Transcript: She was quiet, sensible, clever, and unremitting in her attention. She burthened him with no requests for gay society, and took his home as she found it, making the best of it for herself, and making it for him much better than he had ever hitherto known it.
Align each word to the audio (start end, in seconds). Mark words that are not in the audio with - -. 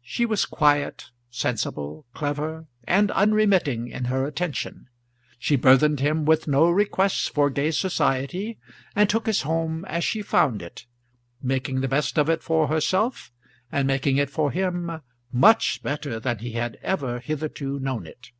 She 0.00 0.24
was 0.24 0.46
quiet, 0.46 1.10
sensible, 1.30 2.06
clever, 2.14 2.66
and 2.84 3.10
unremitting 3.14 3.88
in 3.88 4.06
her 4.06 4.24
attention. 4.26 4.88
She 5.38 5.56
burthened 5.56 6.00
him 6.00 6.24
with 6.24 6.48
no 6.48 6.70
requests 6.70 7.28
for 7.28 7.50
gay 7.50 7.72
society, 7.72 8.56
and 8.94 9.10
took 9.10 9.26
his 9.26 9.42
home 9.42 9.84
as 9.84 10.02
she 10.02 10.22
found 10.22 10.62
it, 10.62 10.86
making 11.42 11.82
the 11.82 11.88
best 11.88 12.18
of 12.18 12.30
it 12.30 12.42
for 12.42 12.68
herself, 12.68 13.30
and 13.70 13.86
making 13.86 14.16
it 14.16 14.30
for 14.30 14.50
him 14.50 15.02
much 15.30 15.82
better 15.82 16.18
than 16.18 16.38
he 16.38 16.52
had 16.52 16.78
ever 16.82 17.20
hitherto 17.20 17.78
known 17.78 18.06
it. 18.06 18.30